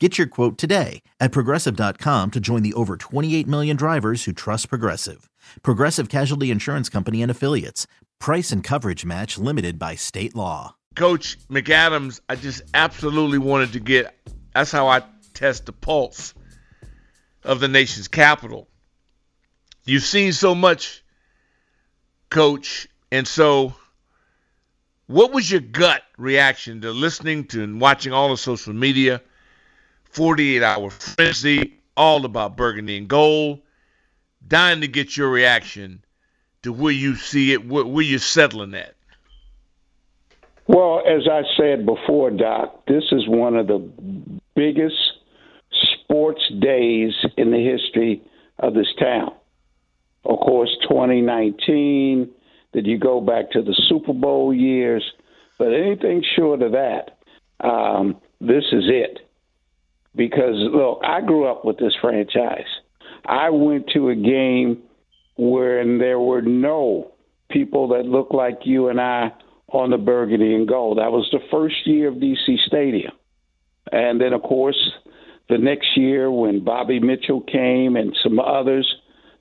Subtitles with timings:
[0.00, 4.68] Get your quote today at progressive.com to join the over 28 million drivers who trust
[4.68, 5.30] Progressive.
[5.62, 7.86] Progressive Casualty Insurance Company and Affiliates.
[8.18, 10.74] Price and coverage match limited by state law.
[10.96, 14.16] Coach McAdams, I just absolutely wanted to get
[14.52, 16.34] that's how I test the pulse
[17.44, 18.66] of the nation's capital.
[19.84, 21.04] You've seen so much,
[22.30, 23.74] coach, and so
[25.06, 29.20] what was your gut reaction to listening to and watching all the social media?
[30.14, 33.60] 48 hour frenzy, all about burgundy and gold.
[34.46, 36.04] Dying to get your reaction
[36.62, 38.94] to where you see it, where, where you're settling at.
[40.66, 43.90] Well, as I said before, Doc, this is one of the
[44.54, 44.96] biggest
[45.92, 48.22] sports days in the history
[48.58, 49.34] of this town.
[50.24, 52.30] Of course, 2019,
[52.72, 55.04] did you go back to the Super Bowl years?
[55.58, 57.18] But anything short of that,
[57.60, 59.23] um, this is it
[60.14, 62.66] because look, I grew up with this franchise.
[63.26, 64.82] I went to a game
[65.36, 67.12] where there were no
[67.50, 69.32] people that looked like you and I
[69.68, 70.98] on the burgundy and gold.
[70.98, 73.12] That was the first year of DC Stadium.
[73.90, 74.78] And then, of course,
[75.48, 78.92] the next year when Bobby Mitchell came and some others,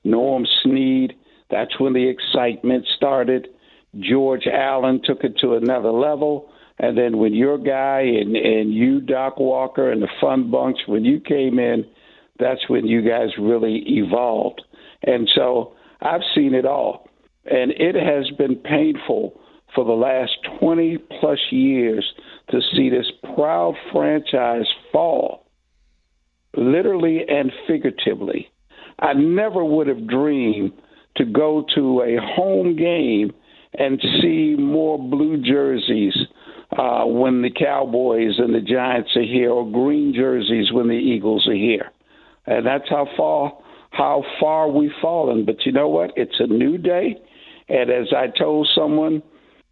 [0.03, 1.13] Norm Snead,
[1.49, 3.47] that's when the excitement started.
[3.99, 6.51] George Allen took it to another level.
[6.79, 11.05] And then when your guy and, and you, Doc Walker, and the fun bunch, when
[11.05, 11.85] you came in,
[12.39, 14.61] that's when you guys really evolved.
[15.03, 17.07] And so I've seen it all.
[17.45, 19.39] And it has been painful
[19.75, 22.05] for the last 20 plus years
[22.49, 25.45] to see this proud franchise fall,
[26.55, 28.49] literally and figuratively.
[28.99, 30.73] I never would have dreamed
[31.17, 33.33] to go to a home game
[33.73, 36.15] and see more blue jerseys
[36.77, 41.47] uh, when the Cowboys and the Giants are here, or green jerseys when the Eagles
[41.47, 41.91] are here.
[42.45, 43.57] And that's how far
[43.91, 45.45] how far we've fallen.
[45.45, 46.11] But you know what?
[46.15, 47.15] It's a new day,
[47.69, 49.21] and as I told someone,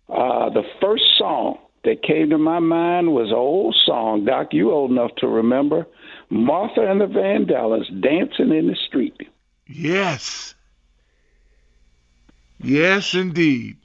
[0.10, 4.26] uh, the first song that came to my mind was an old song.
[4.26, 5.88] Doc, you old enough to remember
[6.30, 9.28] Martha and the Vandellas dancing in the street.
[9.68, 10.54] Yes.
[12.60, 13.78] Yes, indeed.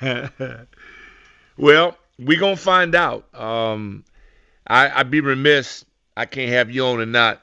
[1.56, 3.34] well, we're gonna find out.
[3.34, 4.04] Um,
[4.66, 5.84] I, I'd be remiss.
[6.16, 7.40] I can't have you on and not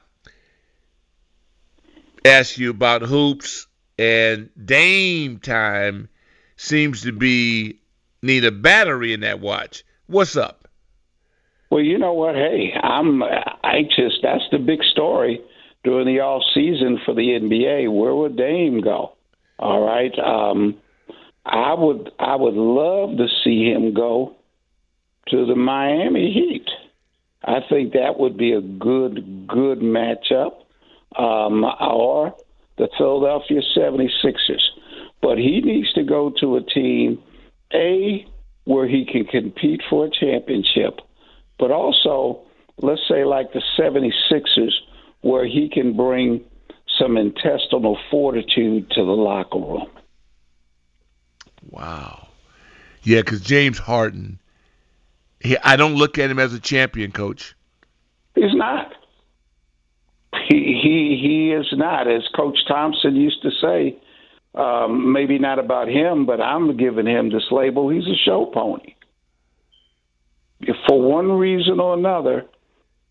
[2.24, 3.66] ask you about hoops
[3.98, 6.08] and Dame time.
[6.56, 7.80] Seems to be
[8.22, 9.84] need a battery in that watch.
[10.06, 10.68] What's up?
[11.70, 12.34] Well, you know what?
[12.34, 13.22] Hey, I'm
[13.62, 14.14] anxious.
[14.22, 15.40] That's the big story
[15.84, 17.92] during the off season for the NBA.
[17.92, 19.12] Where would Dame go?
[19.58, 20.16] All right.
[20.18, 20.78] Um,
[21.44, 24.37] I would I would love to see him go
[25.30, 26.68] to the Miami Heat.
[27.44, 30.52] I think that would be a good, good matchup.
[31.16, 32.34] Um, or
[32.78, 34.62] the Philadelphia 76ers.
[35.20, 37.18] But he needs to go to a team,
[37.74, 38.26] A,
[38.64, 41.00] where he can compete for a championship,
[41.58, 42.42] but also,
[42.78, 44.72] let's say, like the 76ers,
[45.22, 46.44] where he can bring
[46.98, 49.88] some intestinal fortitude to the locker room.
[51.68, 52.28] Wow.
[53.02, 54.38] Yeah, because James Harden
[55.40, 57.54] he, I don't look at him as a champion, coach.
[58.34, 58.92] He's not.
[60.48, 63.98] He he he is not, as Coach Thompson used to say.
[64.54, 67.90] Um, maybe not about him, but I'm giving him this label.
[67.90, 68.94] He's a show pony.
[70.60, 72.44] If For one reason or another,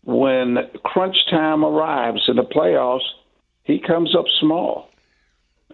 [0.04, 3.06] when crunch time arrives in the playoffs,
[3.64, 4.90] he comes up small.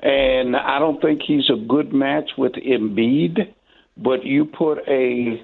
[0.02, 3.52] And I don't think he's a good match with Embiid,
[3.96, 5.42] but you put a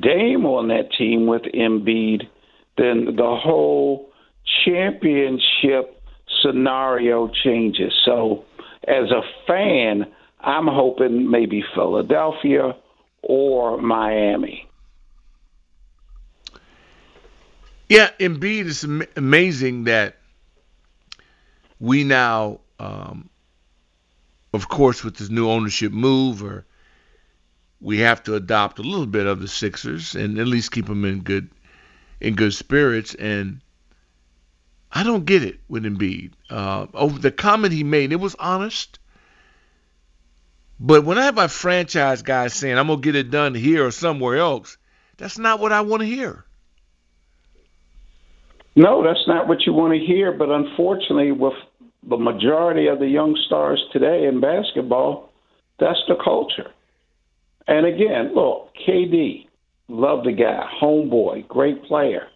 [0.00, 2.28] Dame on that team with Embiid,
[2.76, 4.10] then the whole
[4.64, 6.02] championship
[6.42, 7.92] scenario changes.
[8.04, 8.44] So,
[8.86, 10.06] as a fan,
[10.40, 12.76] I'm hoping maybe Philadelphia
[13.22, 14.68] or Miami.
[17.88, 18.84] Yeah, Embiid, it's
[19.16, 20.16] amazing that
[21.80, 23.28] we now, um,
[24.52, 26.64] of course, with this new ownership move, or
[27.84, 31.04] we have to adopt a little bit of the Sixers and at least keep them
[31.04, 31.50] in good
[32.18, 33.14] in good spirits.
[33.14, 33.60] And
[34.90, 36.32] I don't get it with Embiid.
[36.48, 38.98] Uh, over the comment he made, it was honest.
[40.80, 43.90] But when I have my franchise guys saying I'm gonna get it done here or
[43.90, 44.78] somewhere else,
[45.18, 46.46] that's not what I want to hear.
[48.76, 50.32] No, that's not what you want to hear.
[50.32, 51.52] But unfortunately, with
[52.02, 55.30] the majority of the young stars today in basketball,
[55.78, 56.70] that's the culture.
[57.66, 59.46] And again, look, KD,
[59.88, 62.28] love the guy, homeboy, great player.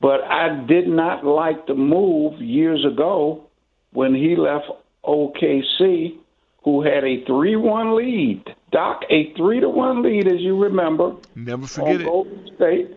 [0.00, 3.44] But I did not like the move years ago
[3.92, 4.66] when he left
[5.04, 6.16] OKC,
[6.64, 8.44] who had a 3 1 lead.
[8.70, 11.14] Doc, a 3 to 1 lead, as you remember.
[11.34, 12.04] Never forget it.
[12.04, 12.96] Golden State.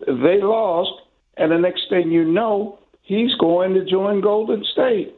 [0.00, 1.02] They lost,
[1.36, 5.14] and the next thing you know, he's going to join Golden State.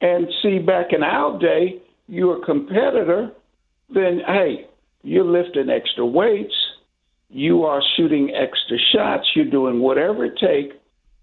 [0.00, 3.32] And see, back in our day, you're a competitor,
[3.88, 4.66] then, hey,
[5.02, 6.54] you're lifting extra weights
[7.28, 9.28] you are shooting extra shots.
[9.34, 10.76] You're doing whatever it takes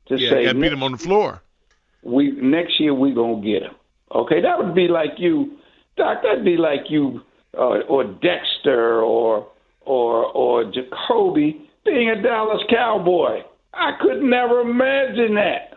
[0.07, 0.44] to yeah, say.
[0.45, 1.42] Yeah, beat him on the floor.
[2.01, 3.75] We next year we gonna get him.
[4.13, 5.57] Okay, that would be like you,
[5.95, 6.21] Doc.
[6.24, 7.21] That'd be like you
[7.57, 9.48] uh, or Dexter or
[9.81, 13.44] or or Jacoby being a Dallas Cowboy.
[13.74, 15.69] I could never imagine that.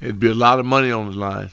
[0.00, 1.50] It'd be a lot of money on the line.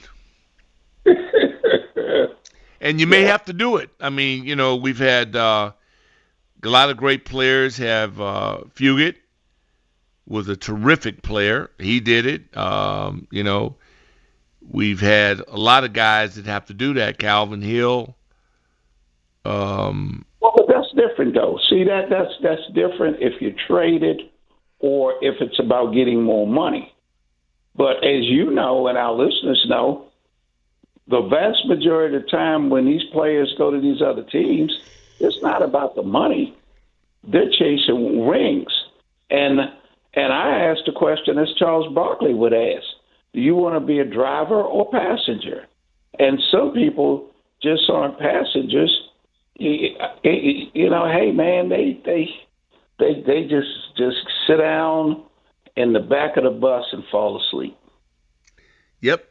[2.81, 3.27] And you may yeah.
[3.27, 3.91] have to do it.
[3.99, 5.71] I mean, you know, we've had uh,
[6.63, 9.17] a lot of great players have uh, Fugett
[10.27, 11.69] was a terrific player.
[11.77, 12.57] He did it.
[12.57, 13.75] Um, you know,
[14.67, 17.19] we've had a lot of guys that have to do that.
[17.19, 18.15] Calvin Hill.
[19.45, 21.59] Um, well, but that's different, though.
[21.69, 24.21] See that that's that's different if you trade it
[24.79, 26.93] or if it's about getting more money.
[27.75, 30.10] But as you know, and our listeners know,
[31.07, 34.71] the vast majority of the time when these players go to these other teams,
[35.19, 36.55] it's not about the money.
[37.23, 38.71] They're chasing rings.
[39.29, 39.59] And
[40.13, 42.85] and I asked a question as Charles Barkley would ask.
[43.33, 45.65] Do you want to be a driver or passenger?
[46.19, 47.29] And some people
[47.63, 48.91] just aren't passengers.
[49.55, 52.29] You know, hey man, they they
[52.99, 55.23] they they just just sit down
[55.75, 57.77] in the back of the bus and fall asleep.
[59.01, 59.25] Yep,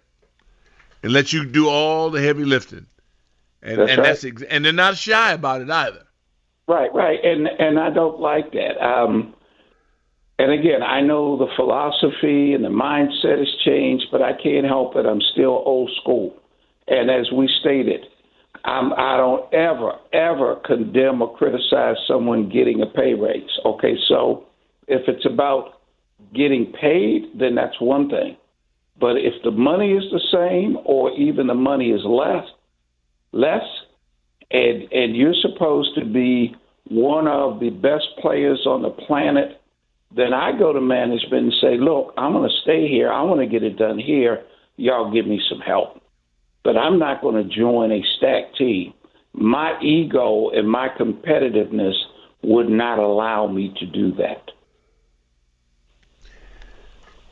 [1.03, 2.87] and let you do all the heavy lifting.
[3.63, 4.07] And that's and right.
[4.07, 6.05] that's ex- and they're not shy about it either.
[6.67, 8.83] Right, right, and and I don't like that.
[8.83, 9.35] Um,
[10.39, 14.97] and again, I know the philosophy and the mindset has changed, but I can't help
[14.97, 15.05] it.
[15.05, 16.35] I'm still old school.
[16.89, 18.07] And as we stated,
[18.65, 23.51] I'm, I don't ever, ever condemn or criticize someone getting a pay raise.
[23.67, 24.47] Okay, so
[24.89, 25.81] if it's about
[26.35, 28.37] getting paid, then that's one thing.
[29.01, 32.47] But if the money is the same or even the money is less,
[33.33, 33.65] less,
[34.51, 36.55] and and you're supposed to be
[36.85, 39.61] one of the best players on the planet,
[40.15, 43.11] then I go to management and say, look, I'm going to stay here.
[43.11, 44.45] I want to get it done here.
[44.77, 46.03] Y'all give me some help.
[46.65, 48.93] But I'm not going to join a stacked team.
[49.33, 51.95] My ego and my competitiveness
[52.43, 54.51] would not allow me to do that.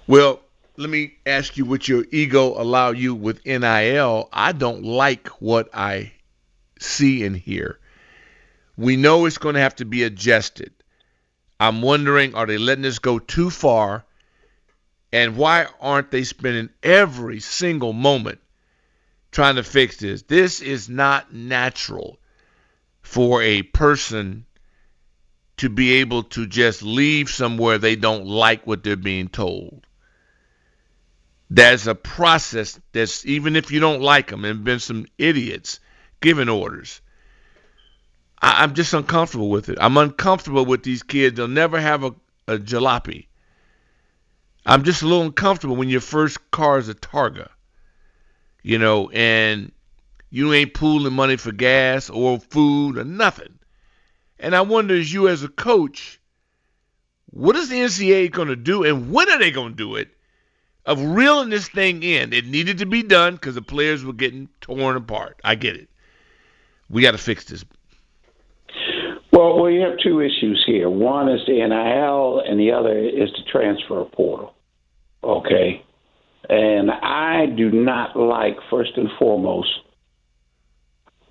[0.06, 0.40] Well,
[0.78, 4.28] let me ask you what your ego allow you with NIL.
[4.32, 6.12] I don't like what I
[6.78, 7.80] see and hear.
[8.76, 10.72] We know it's going to have to be adjusted.
[11.58, 14.04] I'm wondering, are they letting this go too far?
[15.12, 18.38] And why aren't they spending every single moment
[19.32, 20.22] trying to fix this?
[20.22, 22.20] This is not natural
[23.02, 24.46] for a person
[25.56, 29.87] to be able to just leave somewhere they don't like what they're being told
[31.50, 35.80] there's a process that's even if you don't like them and been some idiots
[36.20, 37.00] giving orders.
[38.40, 39.78] I, am just uncomfortable with it.
[39.80, 41.36] I'm uncomfortable with these kids.
[41.36, 42.14] They'll never have a,
[42.46, 43.26] a jalopy.
[44.64, 47.48] I'm just a little uncomfortable when your first car is a targa
[48.62, 49.72] you know and
[50.30, 53.58] you ain't pooling money for gas or food or nothing.
[54.38, 56.20] And i wonder as you as a coach
[57.30, 60.10] what is the ncaa going to do and when are they going to do it
[60.88, 62.32] of reeling this thing in.
[62.32, 65.38] It needed to be done because the players were getting torn apart.
[65.44, 65.88] I get it.
[66.88, 67.64] We got to fix this.
[69.30, 70.88] Well, we have two issues here.
[70.88, 74.54] One is the NIL, and the other is the transfer portal.
[75.22, 75.84] Okay,
[76.48, 79.68] and I do not like first and foremost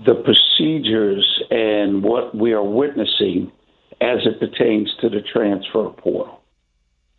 [0.06, 3.52] the procedures and what we are witnessing
[4.00, 6.42] as it pertains to the transfer portal.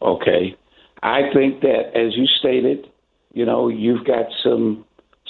[0.01, 0.57] Okay,
[1.03, 2.87] I think that as you stated,
[3.33, 4.85] you know, you've got some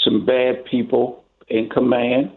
[0.04, 2.30] some bad people in command.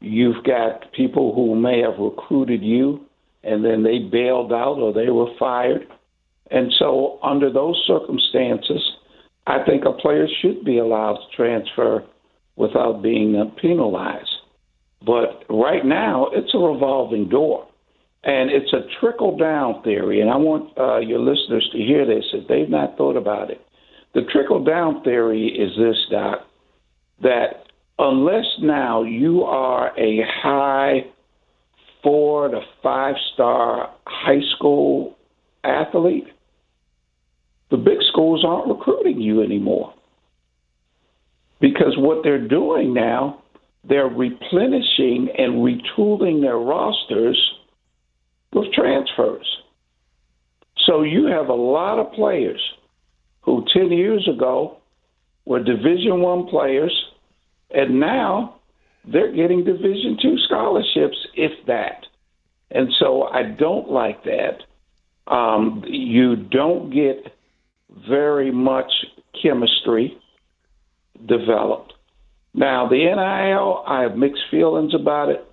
[0.00, 3.06] You've got people who may have recruited you
[3.44, 5.86] and then they bailed out or they were fired.
[6.50, 8.82] And so, under those circumstances,
[9.46, 12.04] I think a player should be allowed to transfer
[12.56, 14.28] without being penalized.
[15.04, 17.66] But right now, it's a revolving door.
[18.24, 20.20] And it's a trickle down theory.
[20.20, 23.60] And I want uh, your listeners to hear this if they've not thought about it.
[24.14, 26.46] The trickle down theory is this, Doc,
[27.22, 27.64] that
[27.98, 31.04] unless now you are a high
[32.02, 35.16] four to five star high school
[35.64, 36.26] athlete,
[37.70, 39.94] the big schools aren't recruiting you anymore.
[41.60, 43.42] Because what they're doing now,
[43.88, 47.38] they're replenishing and retooling their rosters
[48.52, 49.46] with transfers.
[50.86, 52.60] So you have a lot of players
[53.42, 54.78] who 10 years ago
[55.44, 56.92] were Division One players,
[57.70, 58.56] and now
[59.04, 62.06] they're getting Division Two scholarships, if that.
[62.70, 65.32] And so I don't like that.
[65.32, 67.32] Um, you don't get
[68.08, 68.90] very much
[69.40, 70.18] chemistry
[71.26, 71.92] developed.
[72.54, 75.44] Now, the NIL, I have mixed feelings about it.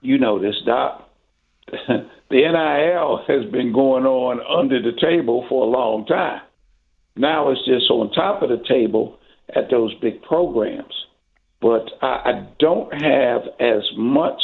[0.00, 1.08] You know this, Doc.
[1.88, 6.42] the NIL has been going on under the table for a long time.
[7.16, 9.18] Now it's just on top of the table
[9.54, 10.94] at those big programs.
[11.60, 14.42] But I, I don't have as much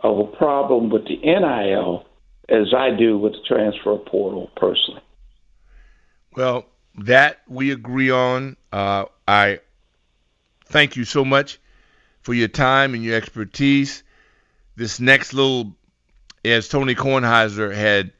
[0.00, 2.04] of a problem with the NIL
[2.48, 5.00] as I do with the transfer portal personally.
[6.36, 6.66] Well,
[6.98, 8.56] that we agree on.
[8.72, 9.60] Uh, I
[10.66, 11.58] thank you so much
[12.20, 14.02] for your time and your expertise.
[14.76, 15.74] This next little,
[16.44, 18.12] as Tony Kornheiser had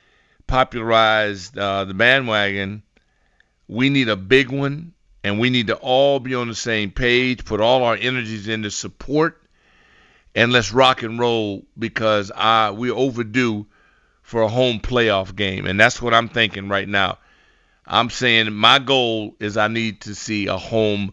[0.47, 2.83] popularized uh, the bandwagon,
[3.69, 7.45] we need a big one, and we need to all be on the same page,
[7.45, 9.43] put all our energies into support,
[10.35, 13.67] and let's rock and roll because I, we're overdue
[14.23, 15.67] for a home playoff game.
[15.67, 17.19] And that's what I'm thinking right now.
[17.87, 21.13] I'm saying my goal is I need to see a home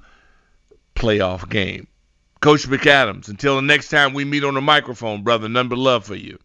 [0.96, 1.88] playoff game.
[2.40, 6.16] Coach McAdams, until the next time we meet on the microphone, brother, number love for
[6.16, 6.40] you.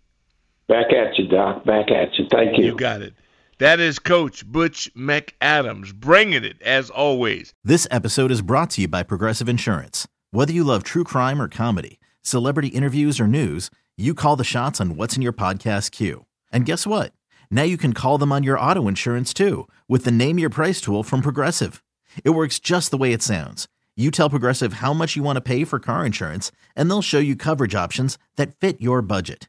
[0.68, 1.64] Back at you, Doc.
[1.64, 2.26] Back at you.
[2.30, 2.66] Thank you.
[2.66, 3.14] You got it.
[3.58, 7.54] That is Coach Butch McAdams, bringing it as always.
[7.64, 10.06] This episode is brought to you by Progressive Insurance.
[10.32, 14.80] Whether you love true crime or comedy, celebrity interviews or news, you call the shots
[14.80, 16.26] on what's in your podcast queue.
[16.52, 17.12] And guess what?
[17.50, 20.80] Now you can call them on your auto insurance too with the Name Your Price
[20.80, 21.82] tool from Progressive.
[22.24, 23.68] It works just the way it sounds.
[23.94, 27.18] You tell Progressive how much you want to pay for car insurance, and they'll show
[27.18, 29.48] you coverage options that fit your budget.